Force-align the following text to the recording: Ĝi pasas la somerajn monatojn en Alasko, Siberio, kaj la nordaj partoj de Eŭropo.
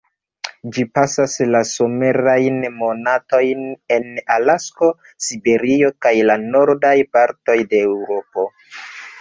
Ĝi 0.75 0.83
pasas 0.97 1.35
la 1.55 1.59
somerajn 1.71 2.57
monatojn 2.79 3.61
en 3.97 4.07
Alasko, 4.37 4.89
Siberio, 5.27 5.93
kaj 6.07 6.15
la 6.31 6.39
nordaj 6.49 6.97
partoj 7.19 7.59
de 7.75 7.85
Eŭropo. 7.93 8.49